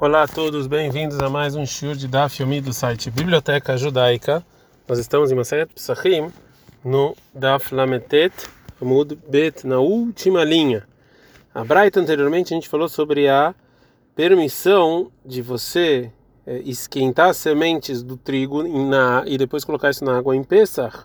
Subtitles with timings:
[0.00, 4.44] Olá a todos, bem-vindos a mais um show de Daf Yomi do site Biblioteca Judaica.
[4.88, 6.32] Nós estamos em Maseret Psachim,
[6.84, 8.34] no Daf Lametet
[8.82, 10.82] Amud Bet, na última linha.
[11.54, 13.54] A Braita anteriormente a gente falou sobre a
[14.16, 16.10] permissão de você
[16.44, 21.04] é, esquentar sementes do trigo na, e depois colocar isso na água em Pesach.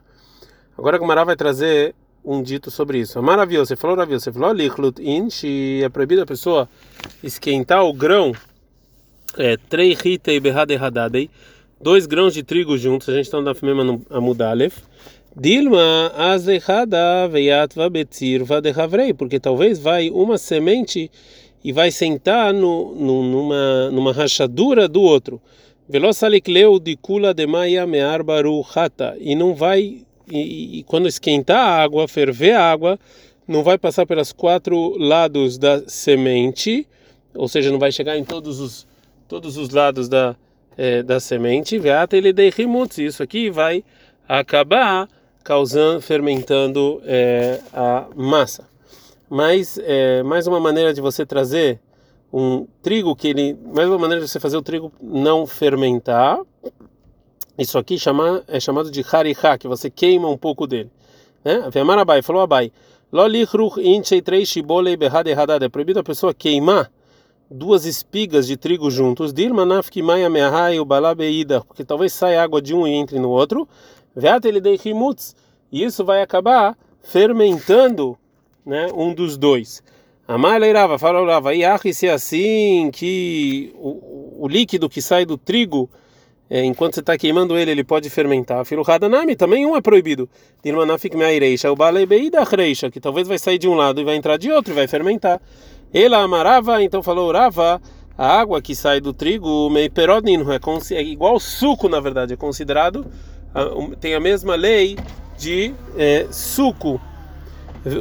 [0.76, 1.94] Agora a Gumara vai trazer
[2.26, 3.22] um dito sobre isso.
[3.22, 5.30] Maravilhoso, você falou maravilhoso, você falou lichlut in,
[5.84, 6.68] é proibido a pessoa
[7.22, 8.34] esquentar o grão
[9.38, 11.30] é, trei ritei berrada erradadei,
[11.82, 14.78] dois grãos de trigo juntos, a gente está na no Amudalef.
[15.36, 21.10] Dilma azerrada veiatva betzirva dehavrei, porque talvez vai uma semente
[21.64, 25.42] e vai sentar no, no, numa, numa rachadura do outro.
[25.88, 31.84] Velosalikleu de kula de maia mearbaru hata, e não vai, e, e quando esquentar a
[31.84, 33.00] água, ferver a água,
[33.48, 36.88] não vai passar pelos quatro lados da semente,
[37.34, 38.89] ou seja, não vai chegar em todos os
[39.30, 40.36] todos os lados da,
[40.76, 42.98] é, da semente, veata ele dei rimutz.
[42.98, 43.84] Isso aqui vai
[44.28, 45.08] acabar
[45.44, 48.68] causando, fermentando é, a massa.
[49.30, 51.80] Mas é, mais uma maneira de você trazer
[52.34, 56.40] um trigo que ele, mais uma maneira de você fazer o trigo não fermentar.
[57.56, 60.90] Isso aqui chama, é chamado de harihá, que você queima um pouco dele.
[61.46, 61.70] Né?
[62.00, 62.72] Abai falou Abai.
[65.62, 66.90] É proibido a pessoa queimar
[67.50, 70.78] duas espigas de trigo juntos, dirmanafki maya meahai
[71.68, 73.68] porque talvez saia água de um e entre no outro,
[74.16, 75.36] veat ele dei rimutz,
[75.72, 78.18] e isso vai acabar fermentando,
[78.66, 79.82] né, um dos dois.
[80.28, 85.38] Amar leirava, fala orava, e se é assim que o, o líquido que sai do
[85.38, 85.90] trigo
[86.50, 88.66] é, enquanto você está queimando ele, ele pode fermentar.
[88.66, 90.28] Filo Hadanami, também um é proibido.
[90.64, 94.36] Dirmanafik meaireisha, o balebeida reisha, que talvez vai sair de um lado e vai entrar
[94.38, 95.40] de outro e vai fermentar.
[95.94, 97.82] Ela amarava, então falou Rava,
[98.18, 103.06] a água que sai do trigo, meiperodnin, é, é igual suco, na verdade, é considerado,
[104.00, 104.98] tem a mesma lei
[105.38, 107.02] de é, suco.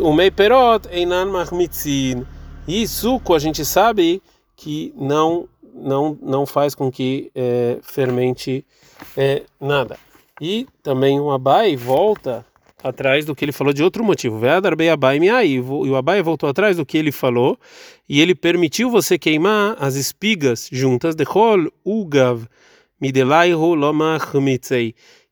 [0.03, 2.27] O meiperod einan mahmitzin.
[2.67, 4.21] E suco a gente sabe
[4.57, 8.67] que não não não faz com que é, fermente
[9.17, 9.97] é, nada.
[10.41, 12.45] E também o Abai volta
[12.83, 14.41] atrás do que ele falou de outro motivo.
[14.44, 17.59] E o Abai voltou atrás do que ele falou
[18.09, 22.47] e ele permitiu você queimar as espigas juntas de Hol Ugav.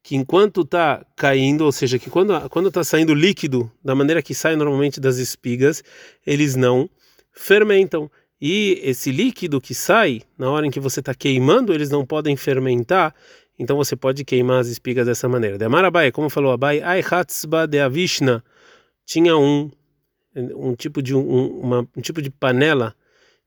[0.02, 4.54] Que enquanto está caindo, ou seja, que quando está saindo líquido da maneira que sai
[4.54, 5.82] normalmente das espigas,
[6.24, 6.88] eles não
[7.32, 8.08] fermentam.
[8.40, 12.36] E esse líquido que sai na hora em que você está queimando, eles não podem
[12.36, 13.14] fermentar
[13.58, 15.58] então você pode queimar as espigas dessa maneira.
[15.58, 18.44] De Amarabai, como falou Abai, Aihatzba de Avishna
[19.04, 19.70] tinha um
[20.54, 22.94] um tipo de um, uma, um tipo de panela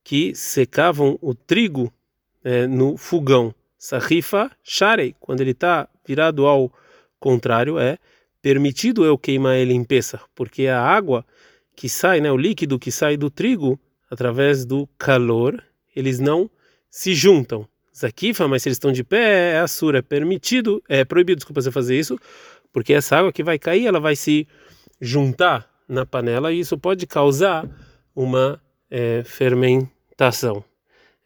[0.03, 1.93] que secavam o trigo
[2.43, 3.53] é, no fogão.
[3.77, 6.73] Sahifa Sharei, quando ele está virado ao
[7.19, 7.97] contrário, é
[8.41, 11.25] permitido eu queimar ele em peça, porque a água
[11.75, 15.63] que sai, né, o líquido que sai do trigo, através do calor,
[15.95, 16.49] eles não
[16.89, 17.67] se juntam.
[17.99, 21.71] Zakifa, mas se eles estão de pé, é assura, é permitido, é proibido, desculpa você
[21.71, 22.17] fazer isso,
[22.71, 24.47] porque essa água que vai cair, ela vai se
[25.01, 27.67] juntar na panela e isso pode causar
[28.15, 30.63] uma é, fermentação.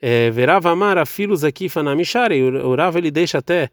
[0.02, 1.70] É, Verava amar filos aqui
[2.64, 3.70] o Rava ele deixa até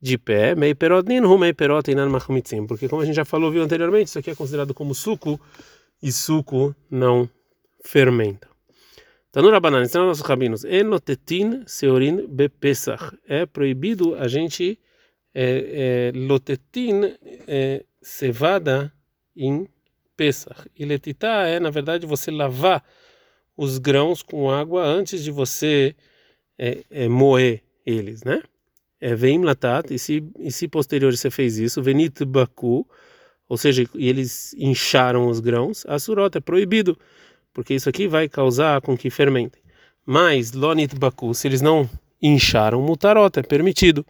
[0.00, 4.08] de pé, meio perodnin, meio perotinan machmitzim, porque como a gente já falou, viu anteriormente,
[4.08, 5.38] isso aqui é considerado como suco
[6.02, 7.28] e suco não
[7.84, 8.49] fermenta.
[9.32, 10.64] Tanura banana, ensinam nossos rabinos.
[10.64, 13.16] Enotetin seorin bepesach.
[13.28, 14.78] É proibido a gente
[15.32, 17.14] é, é, lotetin
[17.46, 18.92] é, cevada
[19.36, 19.68] em
[20.16, 20.68] Pesach.
[20.76, 22.84] E letitá é, na verdade, você lavar
[23.56, 25.94] os grãos com água antes de você
[26.58, 28.42] é, é, moer eles, né?
[29.00, 32.86] É veim latat, e se, e se posterior você fez isso, venit baku,
[33.48, 36.98] ou seja, eles incharam os grãos, a surota é proibido
[37.60, 39.60] porque isso aqui vai causar com que fermentem.
[40.06, 41.88] Mas lonit baku, se eles não
[42.22, 44.04] incharam, mutarota, é permitido.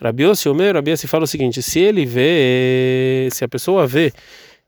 [0.00, 4.12] Rabiossi Omer, Rabiossi fala o seguinte: se ele vê, se a pessoa vê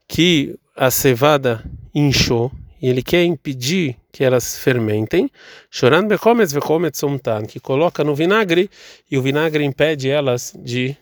[0.09, 1.65] que a cevada
[1.95, 2.51] inchou
[2.83, 5.31] e ele quer impedir que elas fermentem,
[5.71, 8.69] chorando bechometz vechometz somtan, que coloca no vinagre
[9.09, 10.97] e o vinagre impede elas de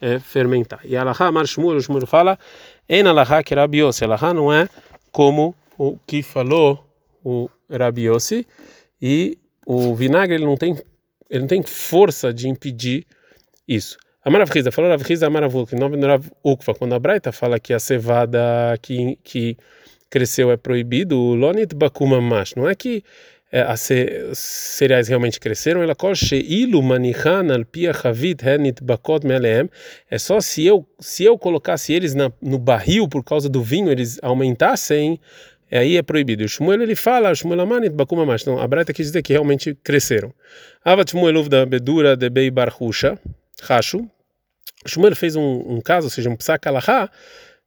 [0.00, 0.78] é, fermentar.
[0.84, 2.38] E Alaha Mar Shmur, o Shmur fala,
[2.88, 4.68] en Alaha que Rabiossi, Alaha não é
[5.10, 6.84] como o que falou
[7.24, 8.46] o Rabi Yossi,
[9.00, 10.76] e o vinagre ele não tem
[11.28, 13.04] ele não tem força de impedir
[13.66, 13.98] isso.
[14.24, 17.72] A Maravriza falou Ravriza Maravuk, em nome do Rav Ukva, quando a Braita fala que
[17.72, 19.56] a cevada que, que
[20.10, 23.04] cresceu é proibido, Lonit Bakuma Mash, não é que
[23.50, 23.80] é, as
[24.34, 25.96] cereais realmente cresceram, ela
[26.32, 27.92] ilu manichan al pia
[28.42, 29.70] henit bakot meleem.
[30.10, 33.90] É só se eu se eu colocasse eles na, no barril por causa do vinho,
[33.90, 35.20] eles aumentassem,
[35.70, 36.44] aí é proibido.
[36.44, 38.42] O Shmuel ele fala, Shmuel amanit bakuma mais.
[38.42, 40.32] Então a Braita quis dizer que realmente cresceram.
[40.84, 43.18] Avat Shmuel da bedura de bei barhusha,
[43.62, 44.08] rashu.
[44.86, 47.10] Shmuel fez um, um caso, ou seja, um psak alahá,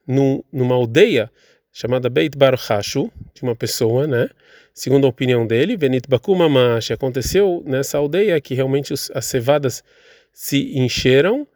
[0.08, 1.30] numa aldeia
[1.72, 4.30] chamada Beit Bar Hashu, de uma pessoa, né?
[4.74, 9.84] Segundo a opinião dele, Benit Bakumamash, aconteceu nessa aldeia que realmente os, as cevadas
[10.34, 11.48] se encheram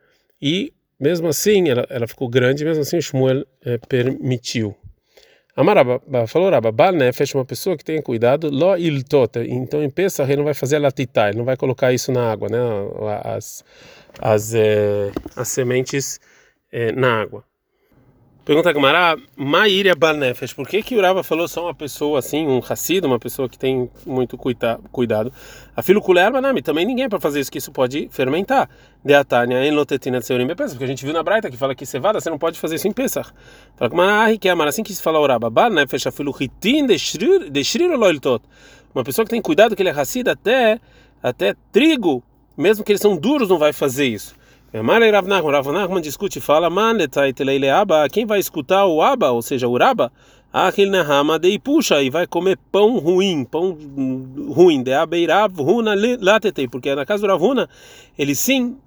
[0.41, 4.75] e mesmo assim ela, ela ficou grande, mesmo assim o Shmuel é, permitiu.
[5.55, 10.27] Amaraba falou Raba, Bal Nefesh, uma pessoa que tenha cuidado, lo iltota, então em Pesach
[10.27, 12.57] ele não vai fazer latitá, ele não vai colocar isso na água, né?
[13.23, 13.63] As,
[14.19, 16.19] as, é, as sementes
[16.71, 17.43] é, na água.
[18.45, 22.59] Pergunta a Gamara, Maíria Balnefesh, por que que Urava falou só uma pessoa assim, um
[22.59, 25.31] racido, uma pessoa que tem muito cuida, cuidado?
[25.73, 28.69] A filo Kuler Banami, também ninguém para fazer isso, que isso pode fermentar.
[29.01, 31.73] De Atânia, em Lotetina de Seurim Bepesach, porque a gente viu na Braita que fala
[31.73, 33.31] que cevada, você não pode fazer isso em Pesach.
[33.77, 36.99] Fala que Mara, que é assim que se fala Urava, Balnefesh, a filo Hitin de
[36.99, 38.43] Shrir Loiltot.
[38.93, 40.81] Uma pessoa que tem cuidado que ele é racido até,
[41.21, 42.21] até trigo,
[42.57, 44.35] mesmo que eles são duros, não vai fazer isso.
[44.81, 46.67] Mara Rav Nachman, Rav Nachman discute e fala,
[48.11, 50.11] quem vai escutar o Aba, ou seja, o Raba,
[50.51, 53.77] Achil Nehama de puxa e vai comer pão ruim, pão
[54.49, 57.69] ruim, de Abeirav Runa Latetei, porque na casa do Ravuna,
[58.17, 58.77] ele sim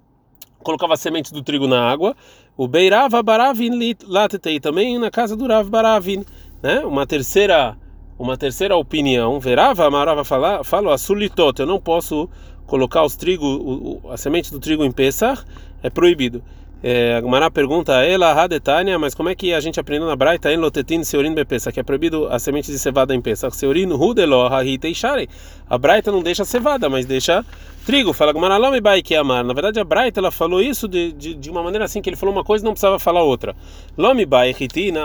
[0.63, 2.15] colocava sementes do trigo na água,
[2.57, 6.25] o Beirav Baravin Latetei, também na casa do Rav Baravin,
[6.61, 6.79] né?
[6.85, 7.77] Uma terceira
[8.19, 12.27] uma terceira opinião, Verava Amarava falou, a sulitot, eu não posso
[12.67, 15.43] colocar os trigo, a semente do trigo em Pesach,
[15.81, 16.43] é proibido.
[16.83, 20.15] É, a Gumara pergunta a ela, Hadetania, mas como é que a gente aprendeu na
[20.15, 23.55] Braita em Lotetin Seurin Bepesa, que é proibido a semente de cevada em Pesach?
[23.55, 25.27] Seurin Hudelo, Hahite Ishare.
[25.67, 27.43] A Braita não deixa cevada, mas deixa
[27.83, 28.13] trigo.
[28.13, 29.43] Fala Gumara, Lome Bai amar.
[29.43, 32.15] Na verdade, a Braita ela falou isso de, de, de, uma maneira assim que ele
[32.15, 33.55] falou uma coisa e não precisava falar outra.
[33.97, 34.55] Lome Bai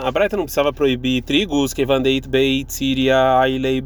[0.05, 3.83] a Braita não precisava proibir trigos, que Vandeit Beit Siria Ailei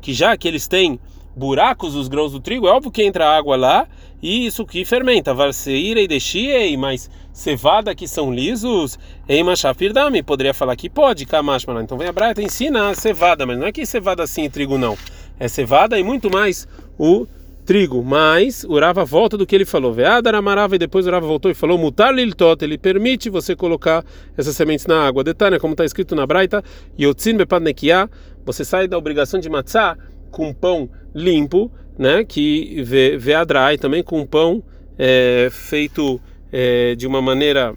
[0.00, 0.98] que já que eles têm
[1.34, 3.86] buracos os grãos do trigo, é óbvio que entra água lá
[4.22, 5.32] e isso que fermenta.
[5.32, 8.98] Varseira e deixiei, mas cevada que são lisos,
[9.28, 11.82] em machafir dami, poderia falar que pode, kamashmana.
[11.82, 14.76] Então vem a Braita ensina a cevada, mas não é que cevada assim e trigo
[14.76, 14.96] não.
[15.38, 16.68] É cevada e muito mais
[16.98, 17.26] o
[17.64, 19.92] trigo, mas o Rava volta do que ele falou.
[19.92, 24.04] Veadar amarava e depois o Rava voltou e falou: Mutar liltot, ele permite você colocar
[24.36, 25.24] essas sementes na água.
[25.24, 26.62] Detalhe, como está escrito na Braita,
[26.98, 28.10] Yotzin bepadnekia,
[28.44, 29.96] você sai da obrigação de matzah
[30.30, 32.24] com pão limpo, né?
[32.24, 34.62] Que vê, vê a dry também com pão
[34.98, 36.20] é, feito
[36.52, 37.74] é, de uma maneira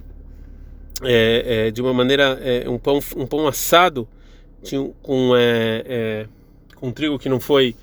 [1.03, 4.07] é, é de uma maneira é, um pão um pão assado
[5.01, 6.27] com é,
[6.75, 7.75] com trigo que não foi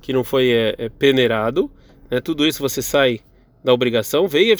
[0.00, 0.52] que não foi
[1.00, 1.68] peneirado,
[2.08, 2.20] né?
[2.20, 3.20] Tudo isso você sai
[3.64, 4.28] da obrigação.
[4.28, 4.56] Veio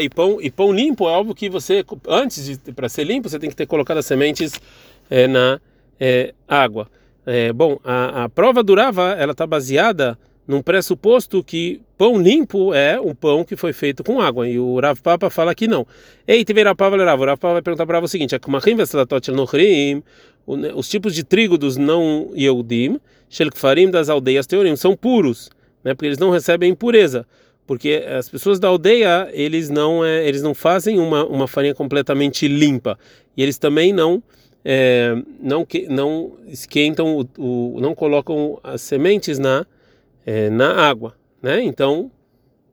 [0.00, 3.38] e pão e pão limpo é algo que você antes de para ser limpo você
[3.38, 4.60] tem que ter colocado as sementes
[5.28, 5.60] na
[6.48, 6.88] água.
[7.26, 13.00] É, bom, a, a prova durava, ela está baseada num pressuposto que pão limpo é
[13.00, 14.48] um pão que foi feito com água.
[14.48, 15.86] E o Rav Papa fala que não.
[16.26, 17.20] Ei, tiver a Pava Rav.
[17.20, 18.36] O Rav Papa vai perguntar para o seguinte:
[20.74, 25.50] os tipos de trigo dos não Yehudim, Shelkfarim das aldeias Teorim, são puros,
[25.82, 25.94] né?
[25.94, 27.26] porque eles não recebem impureza.
[27.66, 32.46] Porque as pessoas da aldeia, eles não, é, eles não fazem uma, uma farinha completamente
[32.46, 32.98] limpa.
[33.34, 34.22] E eles também não
[34.64, 39.66] é, não, não esquentam, o, o, não colocam as sementes na,
[40.24, 41.62] é, na água, né?
[41.62, 42.10] Então,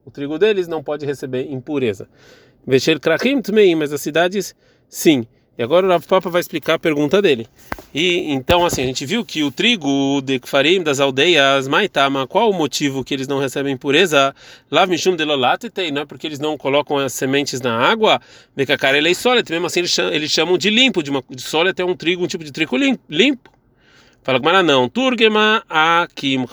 [0.06, 2.08] o trigo deles não pode receber impureza.
[2.66, 4.56] Vesher krachim tmeim, mas as cidades,
[4.88, 5.26] sim.
[5.62, 7.46] E agora o Rav Papa vai explicar a pergunta dele.
[7.94, 12.50] E então, assim, a gente viu que o trigo de Kfarim, das aldeias Maitama, qual
[12.50, 14.34] o motivo que eles não recebem pureza?
[14.72, 18.20] Lav Mishum de Lolatitei, não é porque eles não colocam as sementes na água,
[18.56, 21.46] Bekakar ele é solet, mesmo assim eles chamam, de limpo, de, uma, de
[21.78, 22.76] é um trigo, um tipo de trigo
[23.08, 23.52] limpo.
[24.24, 24.90] Fala com Mara, não.
[24.90, 26.48] Turgema Akimha.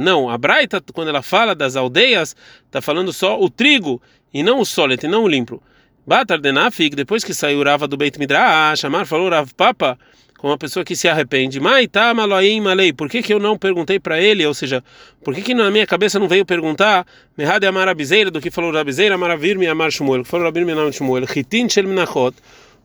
[0.00, 4.00] Não, a Braita, quando ela fala das aldeias, está falando só o trigo,
[4.32, 5.60] e não o solet, e não o limpo.
[6.06, 9.98] Batardenafik, depois que saiu Rava do Beit Midrash, chamar falou Rav Papa,
[10.38, 11.58] com uma pessoa que se arrepende.
[11.58, 14.44] Maitá maloim malei, por que, que eu não perguntei para ele?
[14.44, 14.84] Ou seja,
[15.24, 17.06] por que, que na minha cabeça não veio perguntar
[17.38, 20.92] Mehade amar abizeira do que falou Rabizeira, amar avirmi amar shmuel, que falou Rabir minam
[20.92, 22.36] shmuel, chitin shel minachot,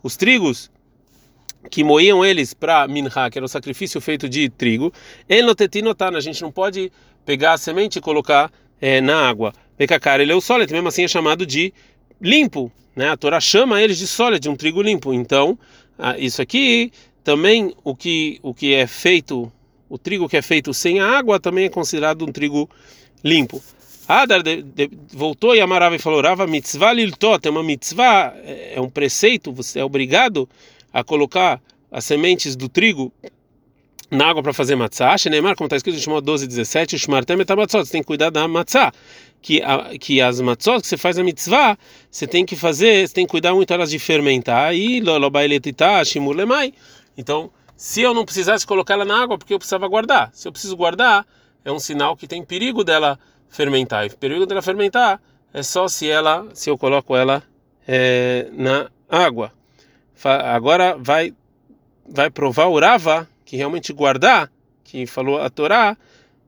[0.02, 0.72] os trigos
[1.70, 4.94] que moíam eles para minha, que era o sacrifício feito de trigo,
[5.28, 6.90] enotetinotan, a gente não pode
[7.26, 8.50] pegar a semente e colocar
[8.80, 9.52] é, na água.
[9.78, 11.74] Pekakar, ele é o solet, mesmo assim é chamado de
[12.22, 13.10] limpo, né?
[13.10, 15.14] A Torá chama eles de sola, de um trigo limpo.
[15.14, 15.58] Então,
[16.18, 16.92] isso aqui
[17.24, 19.52] também o que o que é feito
[19.90, 22.70] o trigo que é feito sem água também é considerado um trigo
[23.24, 23.62] limpo.
[24.08, 28.74] Adar de, de, voltou e amarava e falou: Rava mitzvah liltot, é uma mitzvah, é,
[28.76, 30.48] é um preceito, você é obrigado
[30.92, 31.62] a colocar
[31.92, 33.12] as sementes do trigo
[34.12, 35.18] na água para fazer matzah.
[35.18, 38.48] Shenemar, como está escrito em Shemot 12, 17, Shmartem etamatzot, você tem que cuidar da
[38.48, 38.92] matzah.
[39.42, 41.78] Que, a, que as matzot que você faz a mitzvah,
[42.12, 44.74] você tem que fazer, você tem que cuidar muito elas de fermentar.
[44.76, 46.02] E lobailetitá,
[46.36, 46.74] lemai.
[47.18, 50.30] Então, se eu não precisasse colocar ela na água, porque eu precisava guardar.
[50.34, 51.26] Se eu preciso guardar,
[51.64, 54.06] é um sinal que tem perigo dela fermentar.
[54.06, 55.22] E perigo dela fermentar
[55.54, 57.44] é só se ela, se eu coloco ela
[57.88, 59.54] é, na água.
[60.24, 61.34] Agora vai
[62.12, 64.48] vai provar o Rava que realmente guardar,
[64.84, 65.98] que falou a Torá,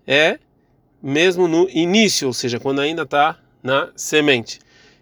[0.05, 0.38] é
[1.01, 4.60] mesmo no início, ou seja, quando ainda está na semente.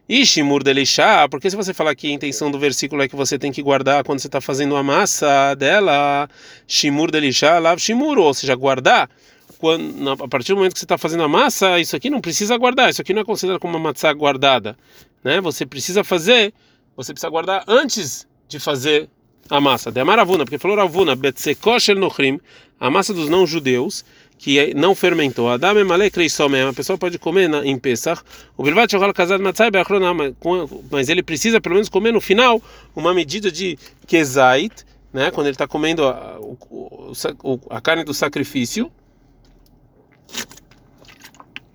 [0.08, 3.38] E Shimur Delishá, porque se você falar que a intenção do versículo é que você
[3.38, 6.30] tem que guardar quando você está fazendo a massa dela,
[6.66, 9.10] Shimur Delishá, Lav Shimur, ou seja, guardar,
[9.58, 12.56] quando, a partir do momento que você está fazendo a massa, isso aqui não precisa
[12.56, 14.78] guardar, isso aqui não é considerado como uma matzá guardada,
[15.22, 15.42] né?
[15.42, 16.54] Você precisa fazer,
[16.96, 19.10] você precisa guardar antes de fazer
[19.50, 19.92] a massa.
[19.92, 22.40] De Amaravuna, porque falou Ravuna, Betsekoshel Nochrim,
[22.80, 24.06] a massa dos não-judeus,
[24.38, 25.50] que é, não fermentou.
[25.50, 28.22] Adam Emalek Reisomem, a pessoa pode comer na, em Pesach,
[28.56, 29.70] o Bilvat Shochal Kazad Matzai
[30.90, 32.62] mas ele precisa pelo menos comer no final
[32.96, 33.78] uma medida de
[34.08, 38.92] Kezait, né, quando ele está comendo a, o, a carne do sacrifício,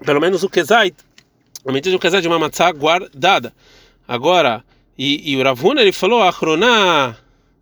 [0.05, 0.95] pelo menos o Kezait,
[1.67, 3.53] a medida do Kezait de uma matzá guardada.
[4.07, 4.65] Agora,
[4.97, 7.17] e, e o Ravuna ele falou, Achroná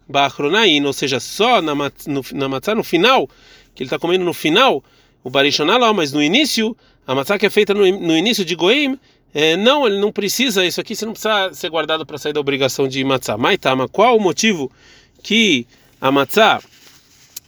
[0.09, 3.29] Bachronain, ou seja, só na, no, na matzá no final,
[3.75, 4.83] que ele está comendo no final,
[5.23, 8.99] o Barishonalá, mas no início, a matzá que é feita no, no início de Goim,
[9.35, 12.41] é, não, ele não precisa, isso aqui você não precisa ser guardado para sair da
[12.41, 13.37] obrigação de matzá.
[13.39, 14.71] Mas mas qual o motivo
[15.23, 15.67] que
[16.01, 16.61] a matzá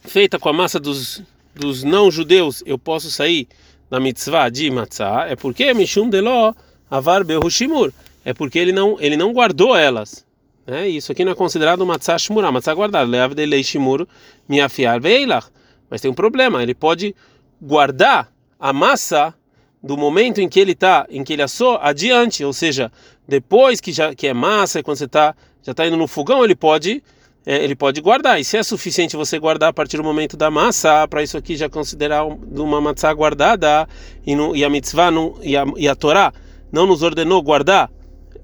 [0.03, 1.21] feita com a massa dos,
[1.53, 3.47] dos não-judeus eu posso sair
[3.89, 5.27] da mitzvah de matzá?
[5.29, 6.53] É porque Mishum Deló
[6.89, 7.91] Avar Behushimur.
[8.23, 10.25] É porque ele não, ele não guardou elas.
[10.65, 10.89] Né?
[10.89, 13.09] Isso aqui não é considerado matzah shmurah, matzah guardada.
[13.09, 14.07] Leav de lei shimur
[14.47, 15.47] miafiar veilach.
[15.89, 17.15] Mas tem um problema, ele pode
[17.61, 19.33] guardar a massa
[19.81, 22.91] do momento em que ele está, em que ele assou, adiante, ou seja,
[23.27, 26.55] depois que já que é massa, quando você tá já está indo no fogão, ele
[26.55, 27.03] pode
[27.45, 28.39] é, ele pode guardar.
[28.39, 31.55] E se é suficiente você guardar a partir do momento da massa, para isso aqui
[31.55, 33.87] já considerar uma matzah guardada
[34.25, 36.33] e, no, e a mitzvah não, e, a, e a Torá
[36.71, 37.91] não nos ordenou guardar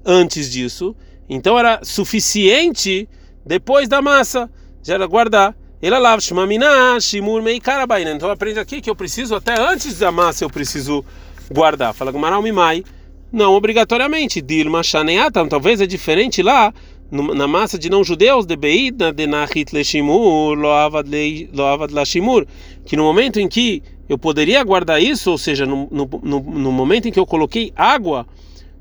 [0.04, 0.94] antes disso.
[1.34, 3.08] Então era suficiente
[3.44, 4.50] depois da massa,
[4.82, 5.56] já era guardar.
[5.80, 8.10] Ela lava shmamina, shimur mei karabaina.
[8.10, 11.02] Então aprende aqui que eu preciso até antes da massa eu preciso
[11.50, 11.94] guardar.
[11.94, 12.84] Fala Gumaral Mimai.
[13.32, 14.42] Não obrigatoriamente.
[14.42, 15.48] Dilma shaneatam.
[15.48, 16.72] Talvez é diferente lá
[17.10, 22.46] na massa de não judeus de beida de nachit leshimur loavad lashimur
[22.86, 27.08] que no momento em que eu poderia guardar isso, ou seja, no, no, no momento
[27.08, 28.26] em que eu coloquei água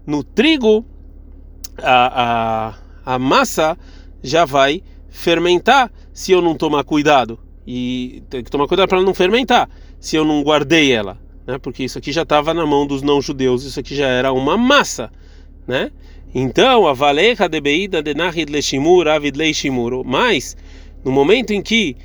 [0.05, 0.85] no trigo
[1.77, 2.73] a,
[3.05, 3.77] a, a massa
[4.21, 7.39] já vai fermentar se eu não tomar cuidado.
[7.65, 11.57] E tem que tomar cuidado para não fermentar se eu não guardei ela, né?
[11.59, 15.11] Porque isso aqui já estava na mão dos não-judeus, isso aqui já era uma massa,
[15.67, 15.91] né?
[16.33, 20.03] Então, a valeja de beida de nahid leshimur avid leishimur.
[20.03, 20.55] Mas,
[21.03, 21.95] no momento em que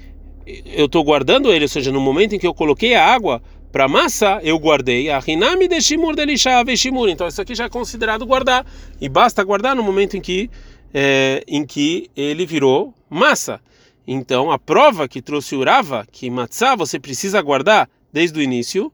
[0.66, 3.42] eu estou guardando ele, ou seja, no momento em que eu coloquei a água
[3.76, 7.10] para massa, eu guardei a rinami de shimur delishave shimur.
[7.10, 8.64] Então isso aqui já é considerado guardar
[8.98, 10.48] e basta guardar no momento em que
[10.94, 13.60] é, em que ele virou massa.
[14.08, 18.90] Então a prova que trouxe urava que matzá você precisa guardar desde o início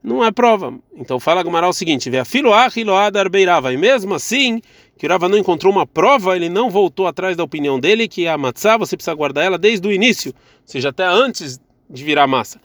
[0.00, 0.78] não é prova.
[0.94, 3.72] Então fala Gumará o seguinte: vê a beirava.
[3.72, 4.62] E mesmo assim,
[4.96, 8.28] que o Rava não encontrou uma prova, ele não voltou atrás da opinião dele que
[8.28, 11.60] a matzá você precisa guardar ela desde o início, ou seja, até antes
[11.90, 12.60] de virar massa.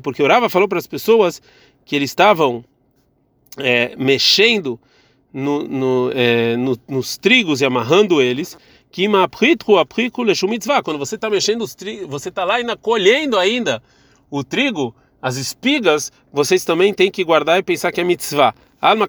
[0.00, 1.40] Porque o Rava falou para as pessoas
[1.84, 2.64] que eles estavam
[3.58, 4.78] é, mexendo
[5.32, 8.56] no, no, é, no, nos trigos e amarrando eles.
[10.82, 13.82] Quando você está mexendo os trigos, você está lá ainda colhendo ainda
[14.30, 18.54] o trigo, as espigas, vocês também têm que guardar e pensar que é mitzvah.
[18.80, 19.08] Alma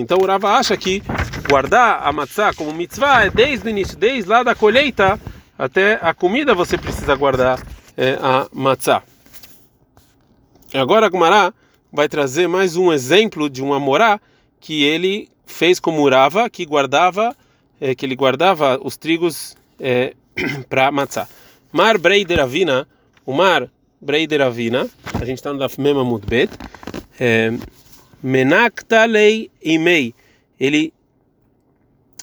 [0.00, 1.02] Então o Rava acha que
[1.48, 5.18] guardar a matzah como mitzvah é desde o início, desde lá da colheita
[5.58, 7.60] até a comida você precisa guardar
[7.96, 9.02] é, a matzá.
[10.74, 11.52] Agora Gumará
[11.92, 14.20] vai trazer mais um exemplo de um amorá
[14.60, 17.34] que ele fez como urava, que guardava,
[17.80, 20.14] é, que ele guardava os trigos é,
[20.68, 21.28] para matzá.
[21.72, 22.86] Mar Breideravina,
[23.24, 23.70] o mar
[24.00, 26.50] Breideravina, a gente está no Daf Mema Mudbet,
[27.18, 27.52] é,
[28.22, 30.14] Menaktalei Imei,
[30.58, 30.92] ele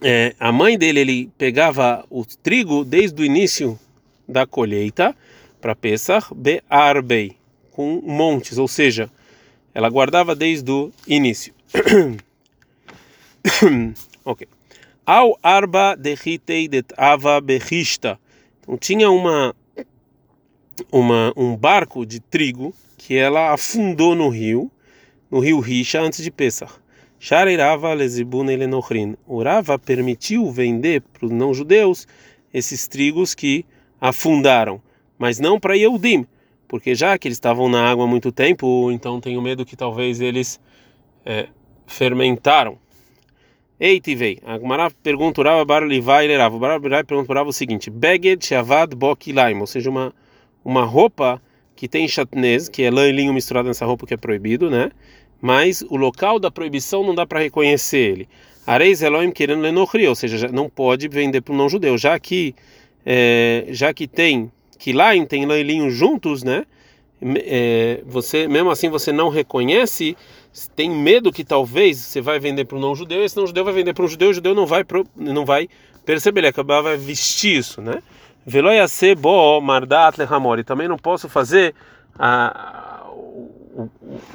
[0.03, 3.79] é, a mãe dele ele pegava o trigo desde o início
[4.27, 5.15] da colheita
[5.61, 7.37] para Pesach be'arbei,
[7.71, 9.09] com montes, ou seja,
[9.73, 11.53] ela guardava desde o início.
[14.25, 14.47] ok.
[15.05, 16.17] Ao arba det
[16.97, 18.19] ava bechista.
[18.61, 19.55] Então tinha uma,
[20.91, 24.71] uma um barco de trigo que ela afundou no rio,
[25.31, 26.82] no rio Risha antes de Pesach.
[27.23, 29.15] Shareirava lezibun elenochrin.
[29.25, 32.05] O Rava permitiu vender para os não-judeus
[32.53, 33.65] esses trigos que
[34.01, 34.81] afundaram,
[35.17, 36.27] mas não para Yehudim,
[36.67, 40.19] porque já que eles estavam na água há muito tempo, então tenho medo que talvez
[40.19, 40.59] eles
[41.25, 41.47] é,
[41.87, 42.77] fermentaram.
[43.79, 46.57] Ei, Tivei, a Gumara pergunta o Rava Bar Livai Lerava.
[46.57, 50.13] O Bar Livai pergunta o seguinte: Beged Shavad Bokilaim, ou seja, uma,
[50.61, 51.41] uma roupa
[51.73, 54.91] que tem chatnez, que é lã e linho misturado nessa roupa que é proibido, né?
[55.43, 58.29] Mas o local da proibição não dá para reconhecer ele.
[58.65, 62.55] Areis Elohim querendo lenochri, ou seja, não pode vender para um não judeu, já que
[63.05, 66.65] é, já que tem que lá tem lã e linho juntos, né?
[67.21, 70.15] É, você mesmo assim você não reconhece,
[70.77, 73.73] tem medo que talvez você vai vender para um não judeu, esse não judeu vai
[73.73, 75.67] vender para um judeu, o judeu não vai não vai
[76.05, 78.01] perceber, ele acabar vai vestir isso, né?
[78.45, 80.63] Veloyase bo mardat lehamori.
[80.63, 81.75] Também não posso fazer
[82.17, 83.03] a,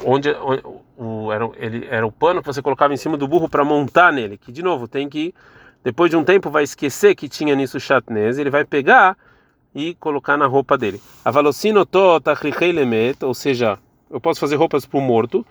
[0.05, 0.62] onde, onde
[0.99, 4.12] o, era, ele, era o pano que você colocava em cima do burro para montar
[4.12, 4.37] nele.
[4.37, 5.33] Que de novo tem que
[5.85, 9.17] depois de um tempo vai esquecer que tinha nisso chatnez, ele vai pegar
[9.75, 11.00] e colocar na roupa dele.
[12.73, 13.78] Lemet, ou seja,
[14.11, 15.47] eu posso fazer roupas para o morto,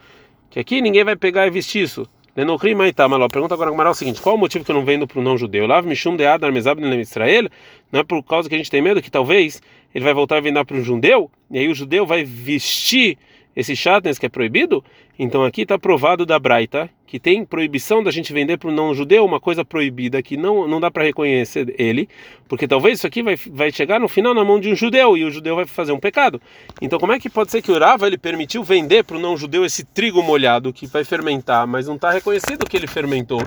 [0.49, 2.07] que aqui ninguém vai pegar e vestir isso.
[2.35, 5.65] Pergunta agora o seguinte: qual o motivo que eu não vendo para o não-judeu?
[5.65, 7.49] Lav Mishum de Adar Mezab Israel?
[7.91, 9.59] Não é por causa que a gente tem medo que talvez
[9.95, 11.31] ele vai voltar a vender para um judeu?
[11.49, 13.17] E aí o judeu vai vestir
[13.57, 14.85] esse chatnes que é proibido?
[15.17, 19.25] Então aqui está provado da Braita que tem proibição da gente vender para um não-judeu
[19.25, 22.07] uma coisa proibida que não, não dá para reconhecer ele,
[22.47, 25.25] porque talvez isso aqui vai, vai chegar no final na mão de um judeu e
[25.25, 26.39] o judeu vai fazer um pecado.
[26.79, 29.65] Então como é que pode ser que o Rava ele permitiu vender para o não-judeu
[29.65, 33.41] esse trigo molhado que vai fermentar, mas não está reconhecido que ele fermentou?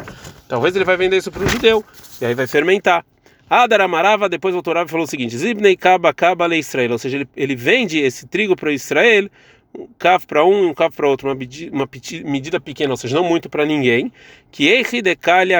[0.48, 1.84] Talvez ele vai vender isso para o judeu
[2.20, 3.04] e aí vai fermentar.
[3.48, 7.16] Adar Amarava, depois o Torá falou o seguinte: Zibnei Kaba Kaba Le Israel, ou seja,
[7.16, 9.28] ele, ele vende esse trigo para Israel
[9.76, 11.34] um caf para um e um caf para outro, uma,
[11.72, 11.88] uma
[12.24, 14.12] medida pequena, ou seja, não muito para ninguém,
[14.50, 14.68] que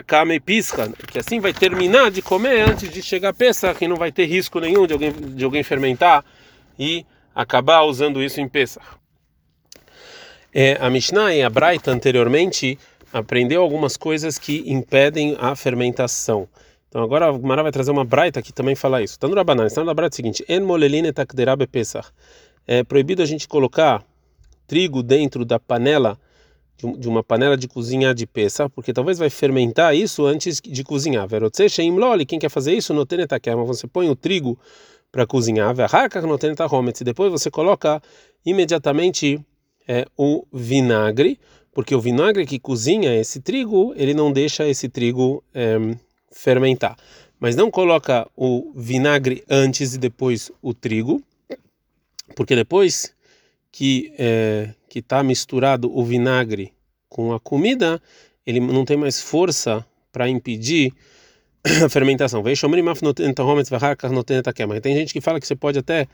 [0.07, 3.97] kame pisca, que assim vai terminar de comer antes de chegar a peça, que não
[3.97, 6.25] vai ter risco nenhum de alguém, de alguém fermentar
[6.79, 8.81] e acabar usando isso em peça.
[10.53, 12.77] É, a Mishnah e a Braita anteriormente
[13.13, 16.49] aprendeu algumas coisas que impedem a fermentação.
[16.89, 19.15] Então agora a Mara vai trazer uma Braita que também fala isso.
[19.15, 22.11] Está no Rabanan, está no Braita é o seguinte: En moleline takderabe pesach
[22.67, 24.05] é proibido a gente colocar
[24.67, 26.19] trigo dentro da panela
[26.99, 31.29] de uma panela de cozinhar de peça, porque talvez vai fermentar isso antes de cozinhar.
[32.27, 32.95] Quem quer fazer isso?
[32.95, 34.59] No tenetaquema, você põe o trigo
[35.13, 35.75] para cozinhar,
[37.01, 38.01] e depois você coloca
[38.47, 39.41] imediatamente
[39.87, 41.39] é, o vinagre,
[41.73, 45.77] porque o vinagre que cozinha esse trigo, ele não deixa esse trigo é,
[46.33, 46.97] fermentar.
[47.39, 51.23] Mas não coloca o vinagre antes e depois o trigo,
[52.35, 53.15] porque depois
[53.73, 56.73] que é, que está misturado o vinagre
[57.09, 58.03] com a comida,
[58.47, 60.93] ele não tem mais força para impedir
[61.85, 62.43] a fermentação.
[62.43, 62.55] Tem
[64.97, 66.09] gente que fala que você pode até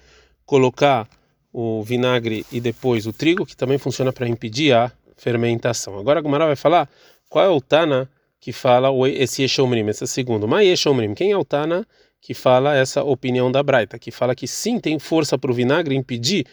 [0.44, 1.09] colocar
[1.52, 5.98] o vinagre e depois o trigo, que também funciona para impedir a fermentação.
[5.98, 6.88] Agora a Gumara vai falar
[7.29, 10.46] qual é o Tana que fala esse Yeshomrim, esse segundo.
[10.46, 11.87] Mas Yeshomrim, quem é o Tana
[12.27, 15.95] que fala essa opinião da Braita, que fala que sim, tem força para o vinagre
[15.95, 16.45] impedir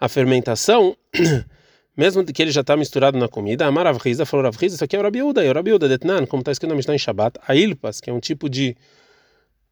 [0.00, 0.96] a fermentação,
[1.96, 3.64] mesmo que ele já está misturado na comida.
[3.64, 6.50] Amar Avriza falou Avriza, isso aqui é o Rabiuda, é o Rabiuda Detnan, como está
[6.50, 8.76] escrito na Mishnah em Shabbat, a ilpas, que é um tipo de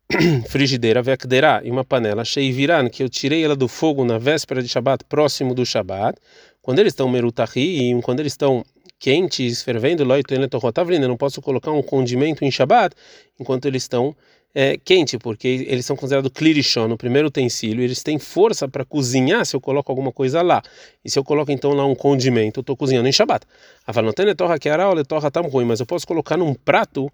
[0.49, 4.69] frigideira, vekderá, e uma panela, sheiviran, que eu tirei ela do fogo na véspera de
[4.69, 6.21] Shabbat, próximo do Shabbat,
[6.63, 8.65] quando eles estão merutahi, e quando eles estão
[8.97, 12.95] quentes, fervendo, eu não posso colocar um condimento em Shabbat
[13.41, 14.15] enquanto eles estão
[14.55, 19.45] é, quente, porque eles são considerados klirishon, o primeiro utensílio, eles têm força para cozinhar
[19.45, 20.63] se eu coloco alguma coisa lá.
[21.05, 23.47] E se eu coloco então lá um condimento, eu estou cozinhando em Shabbat.
[23.87, 27.11] A não tem torra que era torra tão ruim, mas eu posso colocar num prato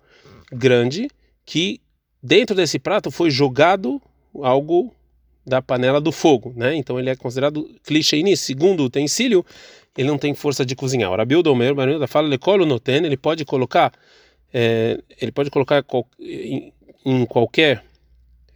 [0.53, 1.09] grande
[1.44, 1.81] que
[2.23, 4.01] dentro desse prato foi jogado
[4.42, 4.94] algo
[5.47, 6.75] da panela do fogo, né?
[6.75, 8.44] Então ele é considerado clichê nisso.
[8.44, 9.44] Segundo utensílio,
[9.97, 11.12] ele não tem força de cozinhar.
[11.12, 11.75] O Rabiu Domer,
[12.09, 13.92] fala lecolo noten, ele pode colocar
[14.53, 15.85] é, ele pode colocar
[17.05, 17.85] em qualquer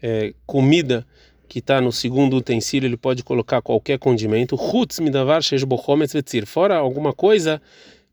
[0.02, 1.06] é, comida
[1.48, 4.54] que está no segundo utensílio, ele pode colocar qualquer condimento.
[6.46, 7.60] Fora alguma coisa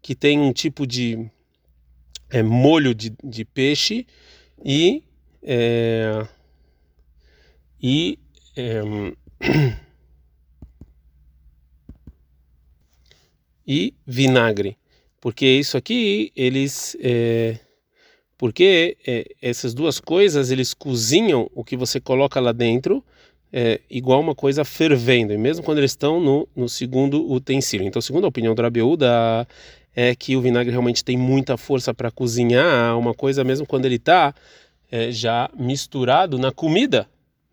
[0.01, 1.29] que tem um tipo de
[2.29, 4.07] é, molho de, de peixe
[4.63, 5.03] e
[5.43, 6.27] é,
[7.81, 8.17] e
[8.55, 8.81] é,
[13.67, 14.77] e vinagre,
[15.19, 17.59] porque isso aqui eles é,
[18.37, 23.03] porque é, essas duas coisas eles cozinham o que você coloca lá dentro
[23.51, 27.87] é, igual uma coisa fervendo, e mesmo quando eles estão no, no segundo utensílio.
[27.87, 29.47] Então, segundo a opinião do Rabiúda,
[29.95, 33.95] é que o vinagre realmente tem muita força para cozinhar uma coisa mesmo quando ele
[33.95, 34.35] está
[34.91, 37.07] é, já misturado na comida.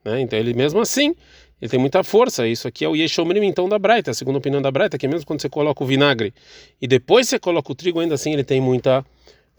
[0.05, 0.21] Né?
[0.23, 1.15] Então, ele mesmo assim
[1.61, 2.49] ele tem muita força.
[2.49, 5.25] Isso aqui é o Yeshomrim, então, da Braita, a segunda opinião da Braita, que mesmo
[5.25, 6.35] quando você coloca o vinagre
[6.81, 9.07] e depois você coloca o trigo, ainda assim ele tem muita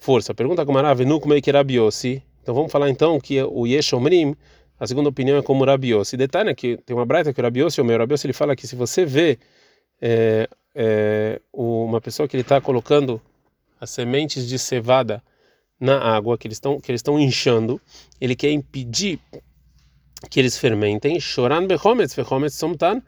[0.04, 0.34] força.
[0.34, 2.22] Pergunta como Venu como é que era Biossi.
[2.42, 4.36] Então vamos falar então que o Yeshomrim,
[4.78, 6.18] a segunda opinião é como Rabiossi.
[6.18, 8.68] Detalhe é que tem uma Braita que o Rabiossi, o meu Rabiossi, ele fala que
[8.68, 9.40] se você vê
[10.02, 13.22] é, é, uma pessoa que ele está colocando
[13.80, 15.24] as sementes de cevada
[15.80, 17.80] na água que eles estão que eles estão inchando,
[18.20, 19.20] ele quer impedir
[20.30, 23.02] que eles fermentem, choran bechometz, bechometz somtan,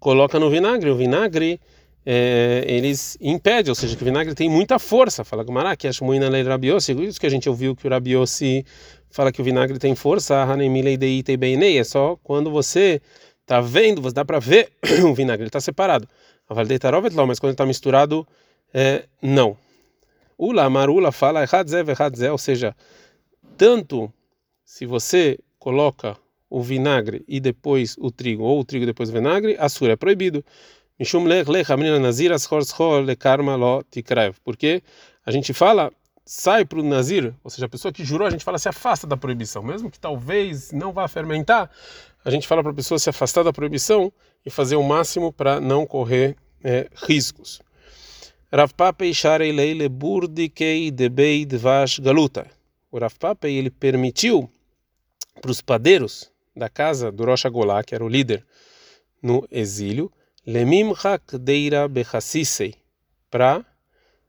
[0.00, 1.60] coloca no vinagre, o vinagre
[2.04, 5.24] é, eles impedem, ou seja, que o vinagre tem muita força.
[5.24, 7.90] Fala Gumara, que acho muito na lei Rabiossi, isso que a gente ouviu que o
[7.90, 8.64] Rabiossi
[9.10, 13.02] fala que o vinagre tem força, é só quando você
[13.42, 14.70] está vendo, você dá para ver
[15.04, 16.08] o vinagre, ele está separado.
[16.48, 18.26] A Valdetarovet mas quando está misturado,
[18.72, 19.56] é, não.
[20.38, 21.44] Ula, Marula fala,
[22.30, 22.74] ou seja,
[23.56, 24.12] tanto
[24.64, 26.16] se você coloca
[26.48, 30.44] o vinagre e depois o trigo, ou o trigo depois o vinagre, assura é proibido.
[31.00, 32.30] Mishum lech lech nazir
[33.06, 34.36] le karma lo tikraev.
[34.44, 34.82] Porque
[35.24, 35.90] a gente fala,
[36.26, 39.06] sai para o nazir, ou seja, a pessoa que jurou, a gente fala se afasta
[39.06, 41.70] da proibição, mesmo que talvez não vá fermentar,
[42.22, 44.12] a gente fala para a pessoa se afastar da proibição
[44.44, 47.62] e fazer o máximo para não correr é, riscos.
[48.52, 52.46] Rav Papei Sharei Leile Burdikei Debei Dvash Galuta.
[52.92, 54.50] O Rav Papei ele permitiu
[55.40, 58.44] para os padeiros da casa do Rosh Golá, que era o líder
[59.22, 60.12] no exílio,
[60.46, 62.74] Lemimchak Deira Bechassisei,
[63.30, 63.64] para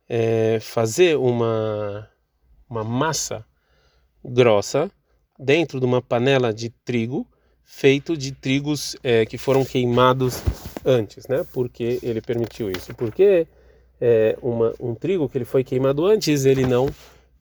[0.09, 2.09] é, fazer uma,
[2.69, 3.45] uma massa
[4.23, 4.91] grossa
[5.39, 7.25] dentro de uma panela de trigo,
[7.63, 10.43] feito de trigos é, que foram queimados
[10.85, 11.45] antes, né?
[11.53, 12.93] Porque ele permitiu isso?
[12.93, 13.47] Porque
[13.99, 16.89] é, uma, um trigo que ele foi queimado antes, ele não,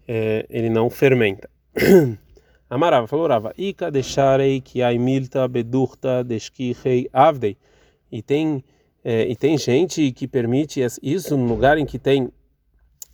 [0.06, 1.50] é, ele não fermenta.
[2.70, 7.56] Amarava, falou Rava, Ika deixarei que milta bedurta deshkichei avdei.
[8.10, 8.64] E tem
[9.02, 12.30] é, e tem gente que permite isso no lugar em que tem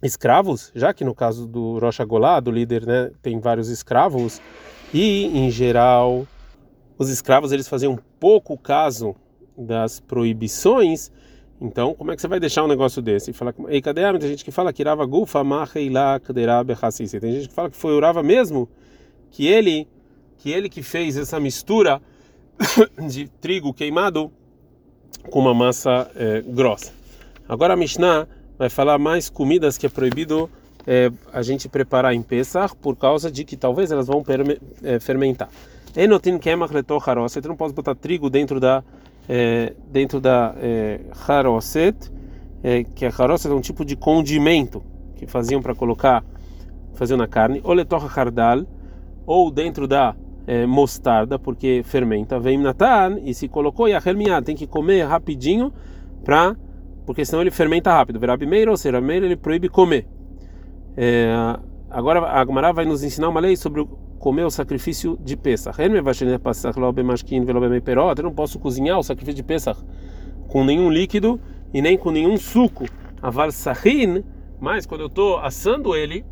[0.03, 4.41] escravos, já que no caso do Rocha Golá, do líder, né, tem vários escravos
[4.93, 6.27] e em geral
[6.99, 9.15] os escravos eles faziam pouco caso
[9.57, 11.11] das proibições.
[11.61, 13.31] Então, como é que você vai deixar um negócio desse?
[13.31, 16.75] E fala, ei, cadê a Tem gente que fala que Rava Gufa Maheila Kderabe
[17.21, 18.69] Tem gente que fala que foi o Rava mesmo
[19.31, 19.89] que ele
[20.39, 22.01] que ele que fez essa mistura
[23.09, 24.31] de trigo queimado
[25.31, 26.93] com uma massa é, grossa.
[27.49, 28.27] Agora a Mishnah
[28.59, 30.51] vai falar mais comidas que é proibido
[30.87, 34.25] é, a gente preparar em Pesach por causa de que talvez elas vão
[34.83, 35.49] é, fermentar.
[35.97, 38.85] Enotin kemach letoch haroset, não pode botar trigo dentro da
[39.29, 42.13] é, dentro da é, haroset,
[42.63, 44.83] é, que a haroset é um tipo de condimento
[45.17, 46.25] que faziam para colocar
[46.95, 48.65] faziam na carne, ou letoch hardal,
[49.27, 50.15] ou dentro da
[50.47, 54.01] é, mostarda, porque fermenta, vem natan, e se colocou e a
[54.43, 55.73] tem que comer rapidinho,
[56.25, 56.57] pra,
[57.05, 58.21] porque senão ele fermenta rápido.
[58.21, 60.07] Verá primeiro, ou seja, primeiro ele proíbe comer.
[60.97, 61.35] É,
[61.91, 63.87] agora a Agmará vai nos ensinar uma lei sobre
[64.19, 65.77] comer o sacrifício de Pesach.
[65.81, 65.91] Eu
[68.25, 69.81] não posso cozinhar o sacrifício de Pesach
[70.49, 71.41] com nenhum líquido
[71.73, 72.87] e nem com nenhum suco.
[73.21, 74.25] A valsahin,
[74.61, 76.25] mas quando eu estou assando ele,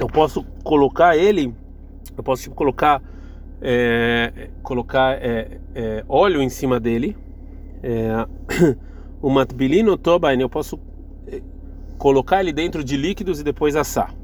[0.00, 1.54] eu posso colocar ele,
[2.20, 3.02] eu posso tipo, colocar
[3.60, 7.16] é, colocar é, é, óleo em cima dele.
[7.82, 8.26] É,
[9.20, 10.78] o matbilino tobain, eu posso
[11.26, 11.40] é,
[11.96, 14.14] colocar ele dentro de líquidos e depois assar.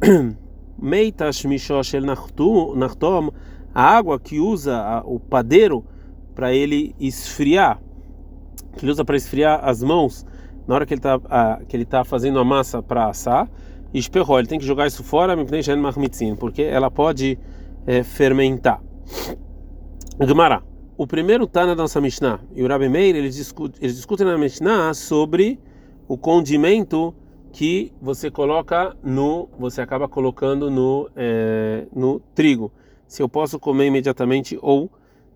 [0.78, 3.32] Meitash mishosh el nachtom,
[3.74, 5.84] a água que usa o padeiro
[6.34, 7.80] para ele esfriar,
[8.76, 10.26] que ele usa para esfriar as mãos
[10.66, 13.48] na hora que ele está tá fazendo a massa para assar
[13.98, 15.36] esperrou, ele tem que jogar isso fora,
[16.38, 17.38] porque ela pode
[17.86, 18.82] é, fermentar.
[20.20, 20.62] Gemara,
[20.96, 24.38] o primeiro Tana da nossa Mishnah e o Rabi Meir, eles discutem, eles discutem na
[24.38, 25.58] Mishnah sobre
[26.06, 27.14] o condimento
[27.52, 32.72] que você coloca no, você acaba colocando no, é, no trigo.
[33.06, 34.90] Se eu posso comer imediatamente ou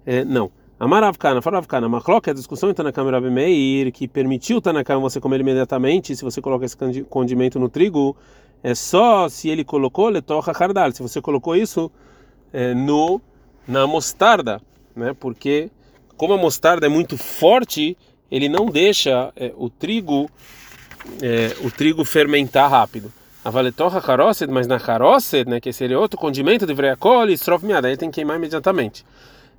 [0.05, 0.51] é, não.
[0.81, 6.14] Amaravkana, Faravkana, Machlok, a discussão então na câmera Meir, que permitiu Tanakam você comer imediatamente,
[6.14, 6.77] se você coloca esse
[7.09, 8.16] condimento no trigo,
[8.62, 10.92] é só se ele colocou letocha hardal.
[10.92, 11.90] Se você colocou isso
[12.53, 13.21] é, no
[13.66, 14.61] na mostarda,
[14.97, 15.14] né?
[15.18, 15.71] Porque
[16.16, 17.97] como a mostarda é muito forte,
[18.31, 20.31] ele não deixa é, o trigo
[21.23, 23.12] é, o trigo fermentar rápido.
[23.44, 27.88] A valetorra caroset, mas na caroset, né, que seria outro condimento de vreacol estrofe miada,
[27.88, 29.07] aí tem que queimar imediatamente.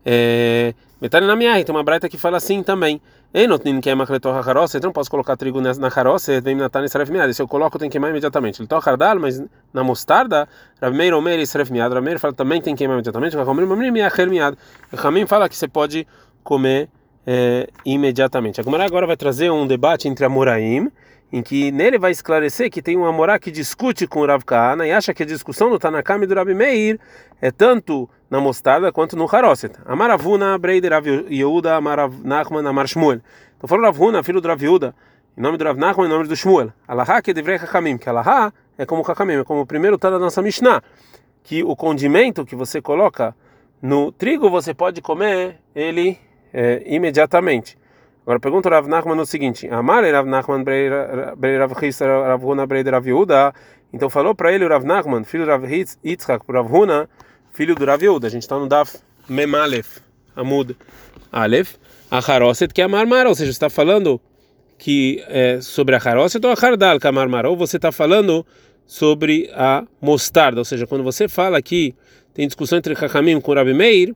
[0.06, 3.02] É, Metade na minha, tem uma braita que fala assim também.
[3.34, 7.32] Enotnin queima kletorra caroset, não posso colocar trigo na caroset, vem natar esref miada.
[7.32, 8.60] Se eu coloco, tem que queimar imediatamente.
[8.60, 9.42] Ele toca ardal, mas
[9.74, 10.48] na mostarda,
[10.82, 11.96] Rav Meir Omer esref miada.
[11.96, 13.38] Rav Meir fala também tem que queimar imediatamente.
[14.94, 16.08] Ramim fala que você pode
[16.44, 16.90] comer
[17.26, 18.60] é, imediatamente.
[18.60, 20.92] A agora vai trazer um debate entre Amoraim,
[21.32, 24.88] em que nele vai esclarecer que tem um Amorá que discute com o Rav Kahana
[24.88, 27.00] e acha que a discussão do Tanakam e do Rabi Meir
[27.42, 29.76] é tanto na mostarda quanto no Haroset.
[29.86, 33.22] Amaravuna, Breider, Rav Yehuda, Amarav Nachman, Amar Shmuel.
[33.58, 34.96] Então falou Ravuna, filho do Rav Yehuda,
[35.38, 36.74] em nome do Rav Nachman, em nome do Shmuel.
[36.88, 40.18] Alahá que devrei Hakamim, que Alahá é como Hakamim, é como o primeiro tá da
[40.18, 40.82] nossa Mishnah,
[41.44, 43.36] que o condimento que você coloca
[43.82, 46.20] no trigo você pode comer ele
[46.54, 47.78] é, imediatamente.
[48.30, 52.84] Agora pergunta Rav Nachman no seguinte: Amar Rav Nachman brei Rav His Rav Huna brei
[52.84, 53.52] Rav Yehuda.
[53.92, 57.10] Então falou para ele o Rav Nachman, filho do Rav Yitzchak, Rav Huna,
[57.52, 58.28] filho do Rav Yehuda.
[58.28, 59.98] A gente está no Daf Memalef,
[60.36, 60.78] Amud
[61.32, 61.78] Alef,
[62.12, 64.22] a Haroset que é a Marmara, ou seja, está falando
[64.78, 67.92] que é sobre a Haroset ou a Hardal, que é a Marmara, ou você está
[67.92, 68.46] falando
[68.86, 71.96] sobre a mostarda, ou seja, quando você fala que
[72.36, 74.16] tem discussão entre Hakamim com Rabi Meir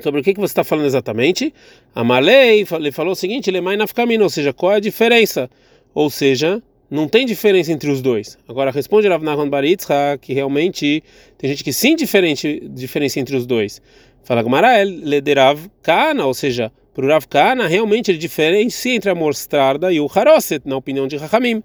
[0.00, 1.52] sobre o que, que você está falando exatamente.
[1.94, 5.48] A Malei ele falou o seguinte: Lemai nafkamina, ou seja, qual é a diferença?
[5.94, 8.38] Ou seja, não tem diferença entre os dois.
[8.48, 11.02] Agora responde Rav Nahon Baritzha que realmente
[11.38, 13.80] tem gente que sim diferente diferença entre os dois.
[14.24, 19.14] Fala Gmarael lederav kana, ou seja, para o Rav Kana realmente ele diferencia entre a
[19.14, 21.62] mostarda e o haroset, na opinião de Rahamim.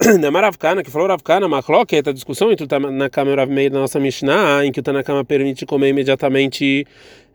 [0.20, 3.50] Namarav Kana, que falou Rav Kana, Machloket, a discussão entre o Tanakama e o Rav
[3.50, 6.86] Meir na nossa Mishnah, em que o Tanakama permite comer imediatamente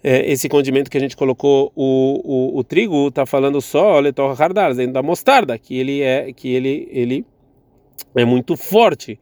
[0.03, 2.21] é, esse condimento que a gente colocou o,
[2.55, 6.49] o, o trigo está falando só letorra hardar dentro da mostarda que ele é que
[6.49, 7.25] ele ele
[8.15, 9.19] é muito forte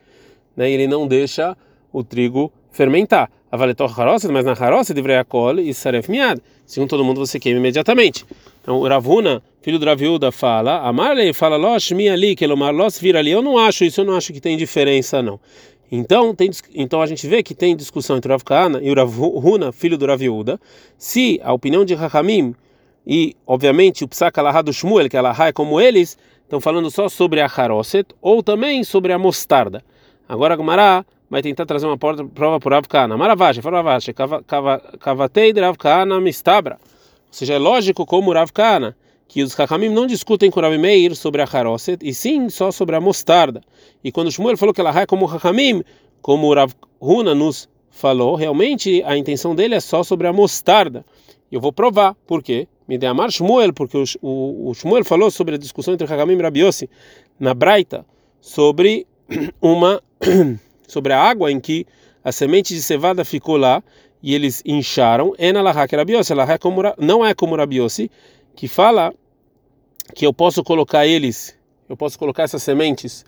[0.58, 0.72] né?
[0.72, 1.56] Ele não deixa
[1.94, 3.30] o trigo fermentar.
[3.50, 7.40] A valetorra harosa mas na harosa de vreacol e saref miad segundo todo mundo você
[7.40, 8.26] queima imediatamente.
[8.62, 13.20] Então Ravuna filho do Raviuda fala amarle fala losh mi ali que lomar los vira
[13.20, 15.40] ali eu não acho isso eu não acho que tem diferença não
[15.92, 18.96] então, tem, então a gente vê que tem discussão entre o Rav Kahana e o
[18.96, 20.60] Rav Huna, filho do Rav Yehuda,
[20.98, 22.54] se a opinião de Rahamim
[23.06, 27.08] e, obviamente, o Psak Alahá do Shmuel, que Alahá é como eles, estão falando só
[27.08, 29.82] sobre a Haroset ou também sobre a mostarda.
[30.28, 33.16] Agora a Gumará vai tentar trazer uma prova por Rav Kahana.
[33.18, 34.14] Maravashi, Faravashi,
[35.00, 36.78] Kavatei de Rav Kahana Mistabra.
[37.28, 38.96] Ou seja, é lógico como o Rav Kahana
[39.28, 42.96] que os Hakamim não discutem com Rabi Meir sobre a Haroset, e sim só sobre
[42.96, 43.62] a mostarda.
[44.04, 45.84] E quando Shmuel falou que ela é como Hakamim,
[46.22, 51.06] como o Rav Huna nos falou, realmente a intenção dele é só sobre a mostarda.
[51.52, 52.68] Eu vou provar, por quê?
[52.88, 56.38] Me dê amar Shmuel, porque o, o, o Shmuel falou sobre a discussão entre Hakamim
[56.38, 56.90] e Rabi Yossi
[57.40, 58.06] na Braita,
[58.40, 59.06] sobre
[59.62, 60.02] uma
[60.88, 61.86] sobre a água em que
[62.24, 63.84] a semente de cevada ficou lá
[64.22, 65.34] e eles incharam.
[65.64, 66.34] Lahá, que Rabi Yossi,
[66.98, 68.10] não é como Rabi Yossi,
[68.58, 69.14] que fala
[70.16, 71.56] que eu posso colocar eles,
[71.88, 73.24] eu posso colocar essas sementes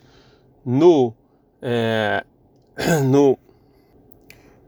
[0.66, 1.14] no
[1.62, 2.24] é,
[3.06, 3.38] no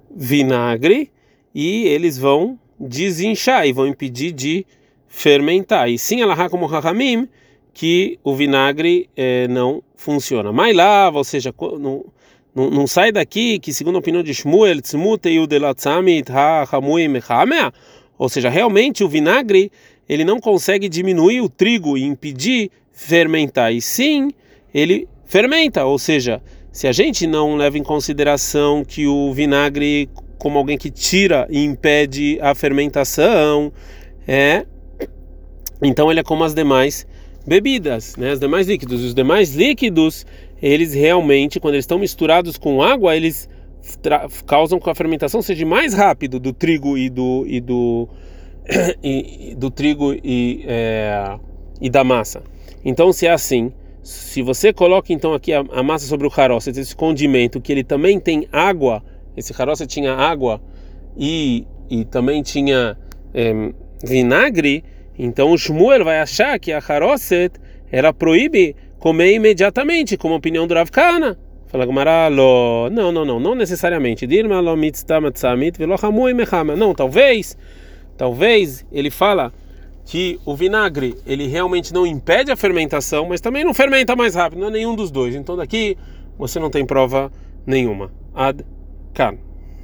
[0.09, 1.11] vinagre
[1.53, 4.65] e eles vão desinchar e vão impedir de
[5.09, 5.91] fermentar.
[5.91, 7.29] E sim, ela como Rahamim,
[7.75, 10.53] que o vinagre é, não funciona.
[10.53, 12.05] Mas lava, ou seja, não,
[12.55, 17.09] não, não, sai daqui que, segundo a opinião de Shmuel, Tzmutei o Delatzamit Ha-Hamuim
[18.23, 19.73] ou seja, realmente o vinagre
[20.09, 24.31] ele não consegue diminuir o trigo e impedir fermentar, e sim
[24.75, 30.59] ele fermenta, ou seja, se a gente não leva em consideração que o vinagre, como
[30.59, 33.73] alguém que tira e impede a fermentação,
[34.27, 34.67] é
[35.83, 37.07] então ele é como as demais
[37.47, 38.33] bebidas, né?
[38.33, 40.25] Os demais líquidos, os demais líquidos,
[40.63, 43.49] eles realmente, quando eles estão misturados com água, eles
[44.47, 48.09] causam que a fermentação seja mais rápido do trigo e do e do
[49.03, 51.39] e, do trigo e, é,
[51.81, 52.43] e da massa.
[52.85, 53.73] Então, se é assim,
[54.03, 57.85] se você coloca então aqui a, a massa sobre o caroço, esse condimento que ele
[57.85, 59.03] também tem água,
[59.37, 60.61] esse caroço tinha água
[61.17, 62.97] e, e também tinha
[63.33, 63.73] é,
[64.05, 64.85] vinagre,
[65.19, 67.53] então o Shmuel vai achar que a caroçet
[67.91, 71.39] ela proíbe comer imediatamente, como a opinião do Rav Kana.
[71.67, 71.87] Fala
[72.31, 74.27] não, não, não, não necessariamente.
[74.27, 76.77] Dirma lo mitzvah matzamit velo hamui mechama.
[76.77, 77.57] Não, talvez
[78.17, 79.53] Talvez ele fala
[80.05, 84.61] que o vinagre ele realmente não impede a fermentação, mas também não fermenta mais rápido,
[84.61, 85.35] não é nenhum dos dois.
[85.35, 85.97] Então daqui
[86.37, 87.31] você não tem prova
[87.67, 88.11] nenhuma.
[88.35, 88.65] Ad
[89.15, 89.37] kan.